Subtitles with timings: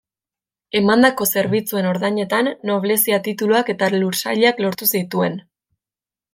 [0.79, 5.41] Emandako zerbitzuen ordainetan, noblezia-tituluak eta lursailak lortu zituen.